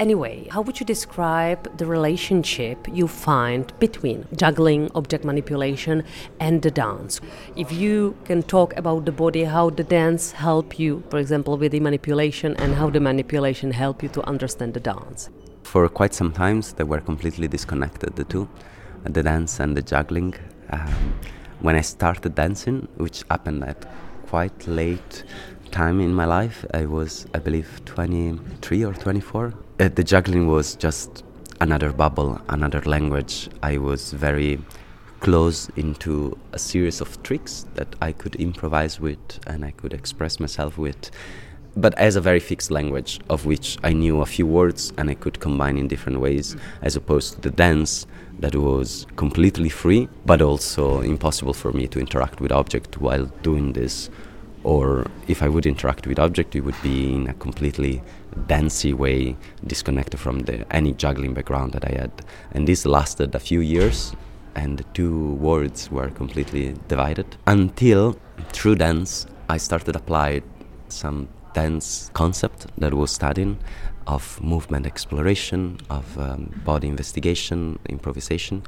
Anyway, 0.00 0.48
how 0.50 0.62
would 0.62 0.80
you 0.80 0.86
describe 0.86 1.76
the 1.76 1.84
relationship 1.84 2.88
you 2.90 3.06
find 3.06 3.70
between 3.78 4.26
juggling, 4.34 4.90
object 4.94 5.26
manipulation, 5.26 6.04
and 6.40 6.62
the 6.62 6.70
dance? 6.70 7.20
If 7.54 7.70
you 7.70 8.16
can 8.24 8.42
talk 8.42 8.74
about 8.78 9.04
the 9.04 9.12
body, 9.12 9.44
how 9.44 9.68
the 9.68 9.84
dance 9.84 10.32
help 10.32 10.78
you, 10.78 11.02
for 11.10 11.18
example, 11.18 11.58
with 11.58 11.72
the 11.72 11.80
manipulation, 11.80 12.56
and 12.56 12.76
how 12.76 12.88
the 12.88 13.00
manipulation 13.00 13.72
help 13.72 14.02
you 14.02 14.08
to 14.08 14.26
understand 14.26 14.72
the 14.72 14.80
dance. 14.80 15.28
For 15.64 15.86
quite 15.90 16.14
some 16.14 16.32
times, 16.32 16.72
they 16.72 16.84
were 16.84 17.00
completely 17.00 17.46
disconnected, 17.46 18.16
the 18.16 18.24
two, 18.24 18.48
the 19.04 19.22
dance 19.22 19.60
and 19.60 19.76
the 19.76 19.82
juggling 19.82 20.34
um, 20.70 21.14
when 21.60 21.74
I 21.74 21.80
started 21.80 22.34
dancing, 22.34 22.88
which 22.96 23.24
happened 23.30 23.64
at 23.64 23.84
quite 24.26 24.66
late 24.66 25.24
time 25.70 26.00
in 26.00 26.14
my 26.14 26.24
life, 26.24 26.64
I 26.74 26.86
was, 26.86 27.26
I 27.34 27.38
believe, 27.38 27.80
23 27.84 28.84
or 28.84 28.94
24. 28.94 29.54
Uh, 29.80 29.88
the 29.88 30.04
juggling 30.04 30.46
was 30.46 30.76
just 30.76 31.24
another 31.60 31.92
bubble, 31.92 32.40
another 32.48 32.80
language. 32.82 33.48
I 33.62 33.78
was 33.78 34.12
very 34.12 34.58
close 35.20 35.68
into 35.70 36.38
a 36.52 36.58
series 36.58 37.00
of 37.00 37.22
tricks 37.22 37.66
that 37.74 37.96
I 38.00 38.12
could 38.12 38.36
improvise 38.36 39.00
with 39.00 39.18
and 39.46 39.64
I 39.64 39.72
could 39.72 39.92
express 39.92 40.38
myself 40.38 40.78
with, 40.78 41.10
but 41.80 41.96
as 41.96 42.16
a 42.16 42.20
very 42.20 42.40
fixed 42.40 42.72
language 42.72 43.20
of 43.30 43.46
which 43.46 43.78
I 43.84 43.92
knew 43.92 44.20
a 44.20 44.26
few 44.26 44.46
words 44.46 44.92
and 44.98 45.08
I 45.08 45.14
could 45.14 45.38
combine 45.38 45.78
in 45.78 45.86
different 45.86 46.18
ways, 46.20 46.56
as 46.82 46.96
opposed 46.96 47.34
to 47.34 47.40
the 47.40 47.50
dance 47.50 48.06
that 48.40 48.54
was 48.56 49.06
completely 49.14 49.68
free, 49.68 50.08
but 50.26 50.42
also 50.42 51.00
impossible 51.02 51.54
for 51.54 51.72
me 51.72 51.86
to 51.88 52.00
interact 52.00 52.40
with 52.40 52.50
object 52.50 53.00
while 53.00 53.26
doing 53.42 53.72
this. 53.74 54.10
Or 54.64 55.06
if 55.28 55.40
I 55.40 55.48
would 55.48 55.66
interact 55.66 56.08
with 56.08 56.18
object, 56.18 56.56
it 56.56 56.62
would 56.62 56.80
be 56.82 57.14
in 57.14 57.28
a 57.28 57.34
completely 57.34 58.02
dancey 58.48 58.92
way, 58.92 59.36
disconnected 59.64 60.18
from 60.18 60.40
the 60.40 60.66
any 60.74 60.92
juggling 60.92 61.32
background 61.32 61.72
that 61.72 61.84
I 61.84 61.96
had. 61.96 62.10
And 62.52 62.66
this 62.66 62.86
lasted 62.86 63.36
a 63.36 63.38
few 63.38 63.60
years, 63.60 64.12
and 64.56 64.78
the 64.78 64.84
two 64.94 65.34
worlds 65.34 65.92
were 65.92 66.10
completely 66.10 66.74
divided 66.88 67.36
until 67.46 68.18
through 68.52 68.76
dance 68.76 69.26
I 69.48 69.58
started 69.58 69.94
apply 69.94 70.42
some 70.88 71.28
concept 72.14 72.66
that 72.78 72.94
was 72.94 73.10
studying 73.10 73.58
of 74.06 74.40
movement 74.42 74.86
exploration, 74.86 75.78
of 75.90 76.18
um, 76.18 76.50
body 76.64 76.88
investigation, 76.88 77.78
improvisation, 77.88 78.62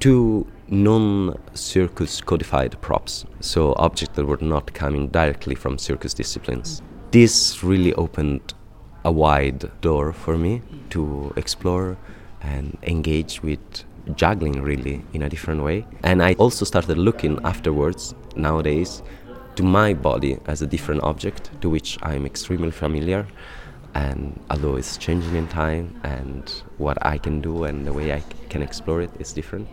to 0.00 0.46
non 0.68 1.38
circus 1.54 2.20
codified 2.20 2.80
props, 2.80 3.24
so 3.40 3.74
objects 3.76 4.16
that 4.16 4.24
were 4.24 4.38
not 4.40 4.72
coming 4.74 5.08
directly 5.08 5.54
from 5.54 5.78
circus 5.78 6.14
disciplines. 6.14 6.82
This 7.10 7.62
really 7.62 7.94
opened 7.94 8.54
a 9.04 9.12
wide 9.12 9.70
door 9.80 10.12
for 10.12 10.36
me 10.36 10.62
to 10.90 11.32
explore 11.36 11.96
and 12.40 12.76
engage 12.82 13.42
with 13.42 13.84
juggling 14.14 14.62
really 14.62 15.04
in 15.12 15.22
a 15.22 15.28
different 15.28 15.62
way. 15.62 15.86
And 16.02 16.22
I 16.22 16.34
also 16.34 16.64
started 16.64 16.98
looking 16.98 17.38
afterwards, 17.44 18.14
nowadays, 18.36 19.02
to 19.56 19.62
my 19.62 19.94
body 19.94 20.38
as 20.46 20.62
a 20.62 20.66
different 20.66 21.02
object 21.02 21.50
to 21.62 21.70
which 21.70 21.98
I'm 22.02 22.26
extremely 22.26 22.70
familiar 22.70 23.26
and 23.94 24.38
although 24.50 24.76
it's 24.76 24.98
changing 24.98 25.34
in 25.34 25.48
time 25.48 25.98
and 26.04 26.50
what 26.76 26.98
I 27.04 27.16
can 27.16 27.40
do 27.40 27.64
and 27.64 27.86
the 27.86 27.92
way 27.94 28.12
I 28.12 28.22
can 28.50 28.62
explore 28.62 29.00
it 29.00 29.10
is 29.18 29.32
different. 29.32 29.68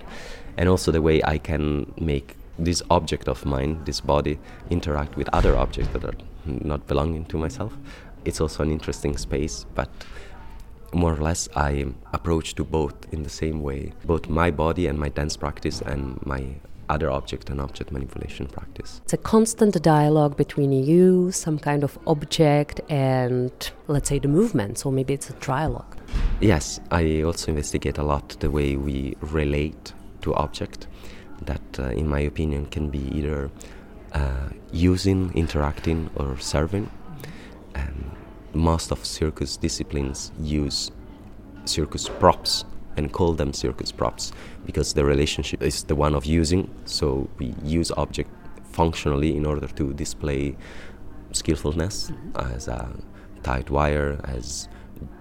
And 0.58 0.70
also 0.70 0.92
the 0.92 1.02
way 1.02 1.22
I 1.24 1.38
can 1.38 1.94
make 2.00 2.38
this 2.58 2.82
object 2.90 3.28
of 3.28 3.46
mine 3.46 3.84
this 3.84 4.00
body 4.00 4.40
interact 4.70 5.18
with 5.18 5.28
other 5.34 5.58
objects 5.58 5.92
that 5.92 6.06
are 6.06 6.16
not 6.46 6.88
belonging 6.88 7.26
to 7.26 7.38
myself. 7.38 7.74
It's 8.24 8.40
also 8.40 8.64
an 8.64 8.72
interesting 8.72 9.18
space 9.18 9.66
but 9.76 9.90
more 10.94 11.14
or 11.14 11.22
less 11.22 11.50
I 11.56 11.88
approach 12.14 12.56
to 12.56 12.64
both 12.64 12.96
in 13.12 13.24
the 13.24 13.30
same 13.30 13.62
way. 13.62 13.92
Both 14.06 14.30
my 14.30 14.52
body 14.52 14.88
and 14.88 14.98
my 14.98 15.10
dance 15.10 15.36
practice 15.36 15.82
and 15.82 16.26
my 16.26 16.60
other 16.94 17.10
object 17.12 17.50
and 17.50 17.60
object 17.60 17.92
manipulation 17.92 18.46
practice. 18.48 19.02
It's 19.04 19.14
a 19.14 19.18
constant 19.18 19.82
dialogue 19.82 20.36
between 20.38 20.72
you, 20.72 21.32
some 21.32 21.58
kind 21.60 21.84
of 21.84 21.98
object, 22.06 22.82
and 22.90 23.52
let's 23.88 24.10
say 24.10 24.20
the 24.20 24.28
movement, 24.28 24.78
so 24.78 24.92
maybe 24.92 25.14
it's 25.14 25.30
a 25.30 25.34
trialogue. 25.34 25.94
Yes, 26.40 26.80
I 26.92 27.24
also 27.24 27.52
investigate 27.52 27.98
a 27.98 28.04
lot 28.04 28.26
the 28.40 28.52
way 28.52 28.76
we 28.76 29.16
relate 29.22 29.94
to 30.22 30.34
object. 30.36 30.88
That, 31.42 31.80
uh, 31.80 32.02
in 32.02 32.08
my 32.08 32.22
opinion, 32.22 32.68
can 32.68 32.90
be 32.90 33.04
either 33.18 33.50
uh, 34.14 34.50
using, 34.72 35.32
interacting, 35.36 36.10
or 36.16 36.38
serving. 36.40 36.90
And 37.76 38.12
most 38.54 38.92
of 38.92 39.04
circus 39.04 39.58
disciplines 39.58 40.32
use 40.40 40.92
circus 41.66 42.08
props 42.08 42.66
and 42.98 43.12
call 43.12 43.34
them 43.34 43.54
circus 43.54 43.92
props 43.92 44.32
because 44.66 44.94
the 44.94 45.04
relationship 45.04 45.62
is 45.62 45.84
the 45.84 45.96
one 45.96 46.16
of 46.16 46.26
using. 46.26 46.70
So 46.86 47.30
we 47.38 47.54
use 47.64 47.92
object 47.92 48.30
functionally 48.72 49.36
in 49.36 49.46
order 49.46 49.68
to 49.68 49.94
display 49.94 50.56
skillfulness 51.32 52.12
mm-hmm. 52.12 52.54
as 52.56 52.68
a 52.68 52.92
tight 53.44 53.70
wire, 53.70 54.20
as 54.26 54.68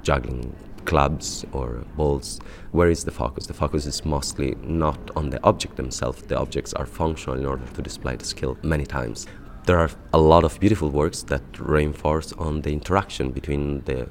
juggling 0.02 0.54
clubs 0.84 1.44
or 1.52 1.84
balls. 1.96 2.40
Where 2.72 2.90
is 2.90 3.04
the 3.04 3.10
focus? 3.10 3.46
The 3.46 3.54
focus 3.54 3.86
is 3.86 4.04
mostly 4.04 4.56
not 4.62 4.98
on 5.16 5.30
the 5.30 5.42
object 5.44 5.76
themselves. 5.76 6.22
The 6.22 6.38
objects 6.38 6.72
are 6.74 6.86
functional 6.86 7.38
in 7.38 7.46
order 7.46 7.64
to 7.66 7.82
display 7.82 8.16
the 8.16 8.24
skill 8.24 8.58
many 8.62 8.84
times. 8.84 9.26
There 9.64 9.78
are 9.78 9.90
a 10.12 10.18
lot 10.18 10.42
of 10.42 10.58
beautiful 10.58 10.90
works 10.90 11.22
that 11.24 11.42
reinforce 11.58 12.32
on 12.32 12.62
the 12.62 12.72
interaction 12.72 13.30
between 13.30 13.82
the 13.82 14.08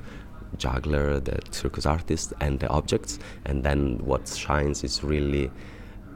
juggler, 0.58 1.20
the 1.20 1.40
circus 1.52 1.86
artist, 1.86 2.34
and 2.40 2.60
the 2.60 2.68
objects. 2.70 3.20
And 3.46 3.64
then 3.64 4.00
what 4.00 4.28
shines 4.28 4.84
is 4.84 5.04
really, 5.04 5.52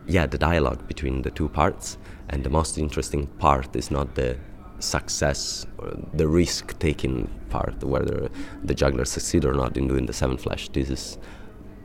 yeah, 0.07 0.25
the 0.25 0.37
dialogue 0.37 0.87
between 0.87 1.21
the 1.21 1.31
two 1.31 1.49
parts. 1.49 1.97
And 2.29 2.43
the 2.43 2.49
most 2.49 2.77
interesting 2.77 3.27
part 3.27 3.75
is 3.75 3.91
not 3.91 4.15
the 4.15 4.37
success 4.79 5.65
or 5.77 5.97
the 6.13 6.27
risk 6.27 6.77
taking 6.79 7.29
part, 7.49 7.83
whether 7.83 8.29
the 8.63 8.73
juggler 8.73 9.05
succeed 9.05 9.45
or 9.45 9.53
not 9.53 9.77
in 9.77 9.87
doing 9.87 10.05
the 10.05 10.13
seven 10.13 10.37
flash. 10.37 10.69
This 10.69 10.89
is 10.89 11.17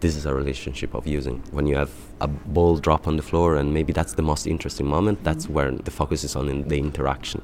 this 0.00 0.16
is 0.16 0.24
a 0.24 0.34
relationship 0.34 0.94
of 0.94 1.06
using. 1.06 1.42
When 1.50 1.66
you 1.66 1.76
have 1.76 1.92
a 2.22 2.26
ball 2.26 2.78
drop 2.78 3.06
on 3.06 3.16
the 3.16 3.22
floor, 3.22 3.56
and 3.56 3.74
maybe 3.74 3.92
that's 3.92 4.14
the 4.14 4.22
most 4.22 4.46
interesting 4.46 4.86
moment, 4.86 5.22
that's 5.22 5.44
mm-hmm. 5.44 5.54
where 5.54 5.70
the 5.70 5.90
focus 5.90 6.24
is 6.24 6.36
on 6.36 6.48
in 6.48 6.68
the 6.68 6.78
interaction. 6.78 7.42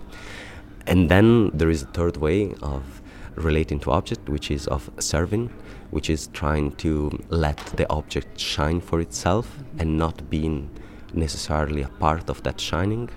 And 0.87 1.11
then 1.11 1.51
there 1.53 1.69
is 1.69 1.83
a 1.83 1.87
third 1.87 2.17
way 2.17 2.55
of 2.63 3.03
relating 3.37 3.79
to 3.81 3.91
object, 3.91 4.29
which 4.29 4.51
is 4.51 4.67
of 4.67 4.91
serving, 4.99 5.51
which 5.91 6.11
is 6.11 6.29
trying 6.29 6.73
to 6.73 7.11
let 7.29 7.59
the 7.77 7.89
object 7.91 8.39
shine 8.39 8.81
for 8.81 9.01
itself 9.01 9.47
mm-hmm. 9.47 9.81
and 9.81 9.99
not 9.99 10.29
being 10.29 10.71
necessarily 11.15 11.83
a 11.83 11.89
part 11.89 12.29
of 12.29 12.43
that 12.43 12.61
shining 12.61 13.09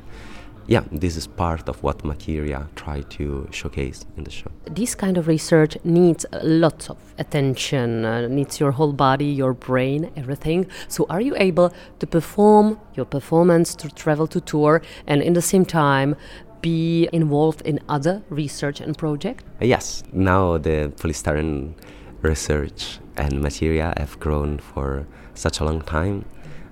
yeah, 0.69 0.83
this 0.91 1.17
is 1.17 1.25
part 1.25 1.67
of 1.67 1.81
what 1.81 2.05
Materia 2.05 2.69
try 2.75 3.01
to 3.17 3.47
showcase 3.49 4.05
in 4.17 4.23
the 4.23 4.29
show. 4.29 4.51
This 4.65 4.93
kind 4.93 5.17
of 5.17 5.27
research 5.27 5.75
needs 5.83 6.27
lots 6.43 6.91
of 6.91 6.97
attention, 7.17 8.05
uh, 8.05 8.27
needs 8.27 8.59
your 8.59 8.71
whole 8.71 8.93
body, 8.93 9.25
your 9.25 9.53
brain, 9.53 10.11
everything. 10.15 10.67
So, 10.87 11.07
are 11.09 11.21
you 11.21 11.35
able 11.37 11.73
to 11.97 12.05
perform 12.05 12.79
your 12.93 13.07
performance, 13.07 13.73
to 13.77 13.89
travel 13.89 14.27
to 14.27 14.39
tour, 14.39 14.83
and 15.07 15.23
in 15.23 15.33
the 15.33 15.41
same 15.41 15.65
time 15.65 16.15
be 16.61 17.09
involved 17.13 17.61
in 17.61 17.79
other 17.89 18.21
research 18.29 18.81
and 18.81 18.97
projects? 18.97 19.43
Uh, 19.61 19.65
yes, 19.65 20.03
now 20.11 20.57
the 20.57 20.91
polystyrene 20.97 21.73
research 22.21 22.99
and 23.17 23.41
Materia 23.41 23.93
have 23.97 24.19
grown 24.19 24.59
for 24.59 25.07
such 25.33 25.59
a 25.59 25.65
long 25.65 25.81
time 25.81 26.25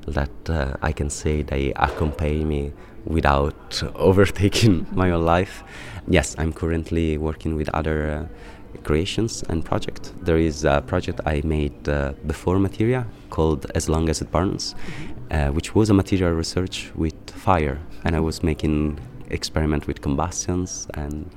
that 0.08 0.50
uh, 0.50 0.74
I 0.82 0.91
can 0.91 1.10
say 1.10 1.41
they 1.41 1.74
accompany 1.75 2.44
me 2.44 2.74
without 3.06 3.82
overtaking 3.96 4.88
my 4.91 5.12
own 5.12 5.25
life. 5.25 5.63
Yes, 6.08 6.36
I'm 6.38 6.53
currently 6.53 7.17
working 7.17 7.56
with 7.56 7.70
other 7.70 8.10
uh, 8.10 8.79
creations 8.84 9.44
and 9.50 9.63
projects. 9.63 10.13
There 10.22 10.38
is 10.38 10.63
a 10.63 10.82
project 10.86 11.20
I 11.25 11.41
made 11.44 11.89
uh, 11.89 12.13
before 12.25 12.60
Materia 12.60 13.06
called 13.29 13.65
As 13.75 13.89
Long 13.89 14.10
as 14.10 14.22
It 14.22 14.32
Burns, 14.32 14.75
uh, 15.32 15.48
which 15.48 15.75
was 15.75 15.89
a 15.89 15.94
material 15.94 16.32
research 16.32 16.91
with 16.96 17.15
fire, 17.32 17.79
and 18.03 18.15
I 18.15 18.20
was 18.20 18.44
making 18.44 19.00
experiment 19.29 19.88
with 19.88 20.01
combustions, 20.01 20.88
and 20.93 21.29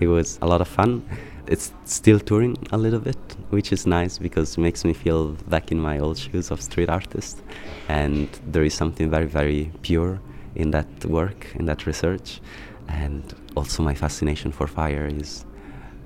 it 0.00 0.06
was 0.06 0.38
a 0.42 0.46
lot 0.46 0.60
of 0.60 0.68
fun. 0.68 1.02
It's 1.46 1.72
still 1.84 2.20
touring 2.20 2.56
a 2.70 2.78
little 2.78 3.00
bit, 3.00 3.18
which 3.50 3.72
is 3.72 3.86
nice 3.86 4.18
because 4.18 4.56
it 4.56 4.60
makes 4.60 4.84
me 4.84 4.92
feel 4.92 5.32
back 5.48 5.72
in 5.72 5.80
my 5.80 5.98
old 5.98 6.18
shoes 6.18 6.50
of 6.50 6.60
street 6.60 6.88
artist, 6.88 7.42
and 7.88 8.28
there 8.46 8.62
is 8.62 8.74
something 8.74 9.10
very, 9.10 9.26
very 9.26 9.70
pure 9.82 10.20
in 10.54 10.70
that 10.70 11.04
work, 11.04 11.46
in 11.56 11.66
that 11.66 11.86
research. 11.86 12.40
And 12.88 13.22
also, 13.56 13.82
my 13.82 13.94
fascination 13.94 14.52
for 14.52 14.66
fire 14.66 15.06
is 15.06 15.44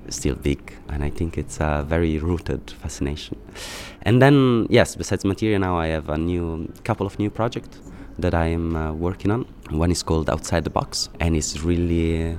still 0.09 0.35
big, 0.35 0.73
and 0.89 1.03
I 1.03 1.09
think 1.09 1.37
it's 1.37 1.59
a 1.59 1.85
very 1.87 2.17
rooted 2.17 2.71
fascination. 2.71 3.37
And 4.03 4.21
then, 4.21 4.67
yes, 4.69 4.95
besides 4.95 5.25
Materia, 5.25 5.59
now 5.59 5.77
I 5.77 5.87
have 5.87 6.09
a 6.09 6.17
new 6.17 6.71
couple 6.83 7.05
of 7.05 7.19
new 7.19 7.29
projects 7.29 7.79
that 8.19 8.33
I 8.33 8.47
am 8.47 8.75
uh, 8.75 8.93
working 8.93 9.31
on. 9.31 9.45
One 9.69 9.91
is 9.91 10.03
called 10.03 10.29
Outside 10.29 10.63
the 10.63 10.69
Box, 10.69 11.09
and 11.19 11.35
it's 11.35 11.61
really 11.61 12.37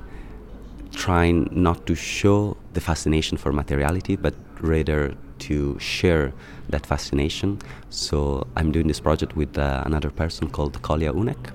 trying 0.92 1.48
not 1.52 1.86
to 1.86 1.94
show 1.94 2.56
the 2.72 2.80
fascination 2.80 3.36
for 3.36 3.52
materiality, 3.52 4.16
but 4.16 4.34
rather 4.60 5.14
to 5.38 5.78
share 5.78 6.32
that 6.68 6.84
fascination. 6.84 7.58
So 7.90 8.46
I'm 8.56 8.72
doing 8.72 8.88
this 8.88 9.00
project 9.00 9.36
with 9.36 9.56
uh, 9.56 9.82
another 9.86 10.10
person 10.10 10.50
called 10.50 10.80
Kolja 10.82 11.12
Unek, 11.12 11.52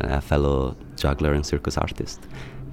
a 0.00 0.20
fellow 0.20 0.76
juggler 0.96 1.32
and 1.32 1.44
circus 1.44 1.76
artist. 1.76 2.20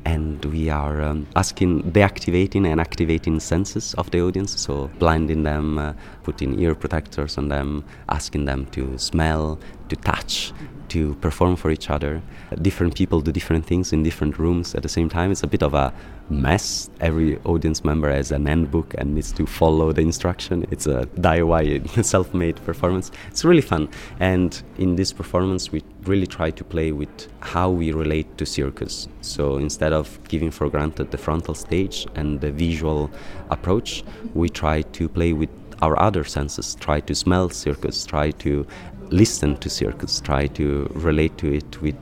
And 0.04 0.44
we 0.46 0.70
are 0.70 1.02
um, 1.02 1.28
asking, 1.36 1.92
deactivating 1.92 2.66
and 2.66 2.82
activating 2.82 3.40
senses 3.40 3.94
of 3.96 4.10
the 4.10 4.22
audience. 4.22 4.60
So 4.60 4.90
blinding 4.98 5.44
them, 5.44 5.78
uh, 5.78 5.94
putting 6.24 6.60
ear 6.60 6.74
protectors 6.74 7.38
on 7.38 7.50
them, 7.50 7.84
asking 8.10 8.46
them 8.46 8.66
to 8.68 8.98
smell, 8.98 9.60
to 9.90 9.96
touch, 9.96 10.54
to 10.92 11.16
perform 11.16 11.56
for 11.56 11.72
each 11.72 11.90
other. 11.90 12.22
Different 12.62 12.96
people 12.96 13.22
do 13.22 13.32
different 13.32 13.66
things 13.66 13.94
in 13.94 14.04
different 14.04 14.38
rooms 14.38 14.76
at 14.76 14.84
the 14.84 14.90
same 14.90 15.08
time. 15.08 15.32
It's 15.32 15.44
a 15.44 15.48
bit 15.48 15.64
of 15.64 15.74
a 15.74 15.94
mess. 16.30 16.90
Every 17.00 17.38
audience 17.46 17.86
member 17.86 18.12
has 18.12 18.32
an 18.32 18.46
handbook 18.46 18.94
and 18.98 19.16
needs 19.16 19.32
to 19.34 19.46
follow 19.46 19.94
the 19.94 20.02
instruction. 20.02 20.66
It's 20.70 20.88
a 20.88 21.06
DIY, 21.18 22.04
self 22.14 22.34
made 22.34 22.58
performance. 22.66 23.10
It's 23.30 23.46
really 23.46 23.62
fun. 23.62 23.88
And 24.20 24.62
in 24.78 24.98
this 24.98 25.14
performance, 25.14 25.72
we 25.72 25.82
really 26.04 26.28
try 26.28 26.52
to 26.52 26.64
play 26.64 26.92
with 26.92 27.32
how 27.40 27.70
we 27.70 27.94
relate 27.94 28.38
to 28.40 28.46
circus. 28.46 29.08
So 29.22 29.58
instead 29.58 29.94
of 29.94 30.20
giving 30.28 30.52
for 30.52 30.70
granted 30.70 31.12
the 31.12 31.18
frontal 31.18 31.54
stage 31.54 32.06
and 32.16 32.42
the 32.42 32.52
visual 32.52 33.10
approach, 33.50 34.04
we 34.34 34.50
try 34.50 34.82
to 34.82 35.08
play 35.08 35.32
with 35.32 35.50
our 35.82 36.00
other 36.00 36.24
senses, 36.24 36.76
try 36.76 37.00
to 37.02 37.16
smell 37.16 37.50
circus, 37.50 38.06
try 38.06 38.32
to 38.32 38.66
listen 39.10 39.58
to 39.58 39.70
circus, 39.70 40.22
try 40.22 40.48
to 40.48 40.90
relate 40.94 41.38
to 41.38 41.54
it 41.54 41.82
with 41.82 41.96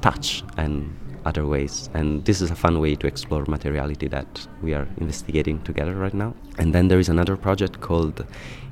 touch 0.00 0.42
and 0.56 0.96
other 1.24 1.46
ways. 1.46 1.90
And 1.94 2.24
this 2.24 2.40
is 2.40 2.50
a 2.50 2.56
fun 2.56 2.80
way 2.80 2.96
to 2.96 3.06
explore 3.06 3.44
materiality 3.46 4.08
that 4.08 4.46
we 4.62 4.74
are 4.74 4.88
investigating 4.98 5.62
together 5.62 5.94
right 5.94 6.14
now. 6.14 6.34
And 6.58 6.74
then 6.74 6.88
there 6.88 6.98
is 6.98 7.08
another 7.08 7.36
project 7.36 7.80
called 7.80 8.26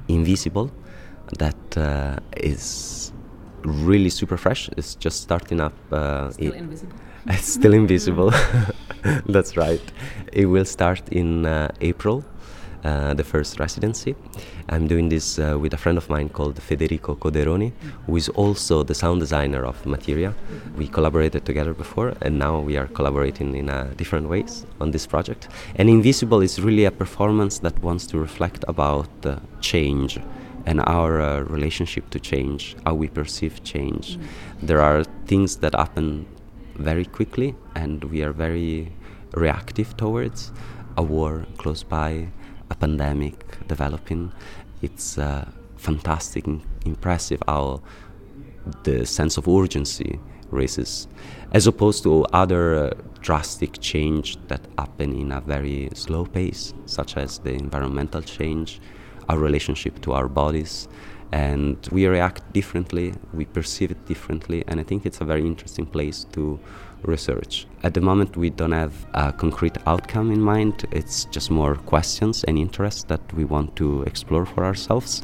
Invisible 0.08 0.70
that 1.38 1.76
uh, 1.76 2.16
is 2.36 3.12
really 3.62 4.10
super 4.10 4.36
fresh. 4.36 4.68
It's 4.76 4.94
just 4.94 5.22
starting 5.22 5.60
up. 5.60 5.74
Uh, 5.92 6.30
still 6.30 6.52
it, 6.52 6.56
invisible. 6.56 6.96
It's 7.26 7.52
still 7.52 7.74
invisible. 7.74 8.32
That's 9.26 9.56
right. 9.56 9.82
It 10.32 10.46
will 10.46 10.64
start 10.64 11.02
in 11.10 11.46
uh, 11.46 11.70
April 11.80 12.24
uh, 12.84 13.14
the 13.14 13.24
first 13.24 13.58
residency. 13.58 14.14
I'm 14.68 14.86
doing 14.86 15.08
this 15.08 15.38
uh, 15.38 15.58
with 15.58 15.74
a 15.74 15.76
friend 15.76 15.98
of 15.98 16.08
mine 16.08 16.28
called 16.28 16.60
Federico 16.62 17.14
Coderoni, 17.14 17.72
who 18.06 18.16
is 18.16 18.28
also 18.30 18.82
the 18.82 18.94
sound 18.94 19.20
designer 19.20 19.64
of 19.64 19.84
Materia. 19.86 20.34
We 20.76 20.88
collaborated 20.88 21.44
together 21.44 21.74
before, 21.74 22.14
and 22.22 22.38
now 22.38 22.60
we 22.60 22.76
are 22.76 22.86
collaborating 22.86 23.54
in 23.56 23.68
uh, 23.68 23.92
different 23.96 24.28
ways 24.28 24.66
on 24.80 24.90
this 24.90 25.06
project. 25.06 25.48
And 25.76 25.88
Invisible 25.88 26.40
is 26.42 26.60
really 26.60 26.84
a 26.84 26.90
performance 26.90 27.58
that 27.60 27.82
wants 27.82 28.06
to 28.08 28.18
reflect 28.18 28.64
about 28.68 29.08
change 29.60 30.18
and 30.68 30.80
our 30.86 31.20
uh, 31.20 31.40
relationship 31.40 32.10
to 32.10 32.20
change, 32.20 32.76
how 32.84 32.94
we 32.94 33.08
perceive 33.08 33.64
change. 33.64 34.18
Mm. 34.18 34.22
There 34.62 34.82
are 34.82 35.02
things 35.26 35.56
that 35.56 35.74
happen 35.74 36.26
very 36.74 37.06
quickly, 37.06 37.54
and 37.74 38.04
we 38.04 38.22
are 38.22 38.32
very 38.32 38.92
reactive 39.32 39.96
towards 39.96 40.52
a 40.96 41.02
war 41.02 41.46
close 41.56 41.82
by, 41.82 42.28
a 42.70 42.74
pandemic 42.74 43.66
developing. 43.66 44.32
It's 44.82 45.18
uh, 45.18 45.48
fantastic, 45.76 46.44
impressive 46.84 47.42
how 47.46 47.82
the 48.84 49.06
sense 49.06 49.36
of 49.36 49.48
urgency 49.48 50.20
raises, 50.50 51.08
as 51.52 51.66
opposed 51.66 52.02
to 52.02 52.24
other 52.32 52.74
uh, 52.74 52.90
drastic 53.20 53.80
change 53.80 54.36
that 54.48 54.60
happen 54.78 55.12
in 55.12 55.32
a 55.32 55.40
very 55.40 55.88
slow 55.94 56.24
pace, 56.24 56.74
such 56.86 57.16
as 57.16 57.38
the 57.38 57.52
environmental 57.52 58.22
change, 58.22 58.80
our 59.28 59.38
relationship 59.38 60.00
to 60.00 60.12
our 60.12 60.28
bodies, 60.28 60.88
and 61.32 61.76
we 61.92 62.06
react 62.06 62.50
differently, 62.52 63.14
we 63.34 63.44
perceive 63.44 63.90
it 63.90 64.06
differently, 64.06 64.64
and 64.68 64.80
I 64.80 64.82
think 64.82 65.04
it's 65.04 65.20
a 65.20 65.24
very 65.24 65.42
interesting 65.42 65.84
place 65.84 66.24
to 66.32 66.58
research. 67.02 67.66
At 67.82 67.94
the 67.94 68.00
moment, 68.00 68.36
we 68.36 68.50
don't 68.50 68.72
have 68.72 68.92
a 69.14 69.32
concrete 69.32 69.76
outcome 69.86 70.30
in 70.30 70.40
mind, 70.40 70.86
it's 70.90 71.26
just 71.26 71.50
more 71.50 71.76
questions 71.76 72.44
and 72.44 72.58
interests 72.58 73.04
that 73.04 73.20
we 73.32 73.44
want 73.44 73.76
to 73.76 74.02
explore 74.02 74.46
for 74.46 74.64
ourselves. 74.64 75.22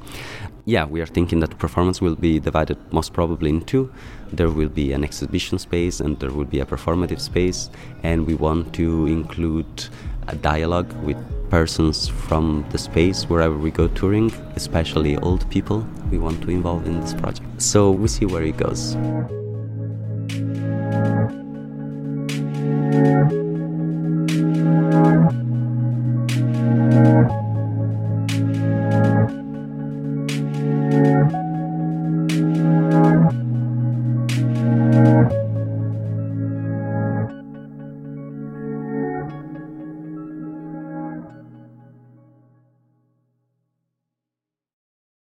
Yeah, 0.66 0.86
we 0.86 1.02
are 1.02 1.06
thinking 1.06 1.40
that 1.40 1.58
performance 1.58 2.00
will 2.00 2.16
be 2.16 2.40
divided 2.40 2.78
most 2.90 3.12
probably 3.12 3.50
in 3.50 3.60
two. 3.62 3.92
There 4.32 4.48
will 4.48 4.70
be 4.70 4.92
an 4.92 5.04
exhibition 5.04 5.58
space 5.58 6.00
and 6.00 6.18
there 6.20 6.30
will 6.30 6.46
be 6.46 6.60
a 6.60 6.64
performative 6.64 7.20
space, 7.20 7.68
and 8.02 8.26
we 8.26 8.34
want 8.34 8.72
to 8.74 9.06
include 9.06 9.88
a 10.28 10.36
dialogue 10.36 10.90
with 11.04 11.18
persons 11.50 12.08
from 12.08 12.64
the 12.70 12.78
space 12.78 13.28
wherever 13.28 13.56
we 13.58 13.70
go 13.70 13.88
touring, 13.88 14.32
especially 14.56 15.18
old 15.18 15.48
people 15.50 15.86
we 16.10 16.18
want 16.18 16.40
to 16.42 16.50
involve 16.50 16.86
in 16.86 17.00
this 17.00 17.12
project. 17.12 17.60
So 17.60 17.90
we 17.90 18.08
see 18.08 18.24
where 18.24 18.42
it 18.42 18.56
goes. 18.56 18.96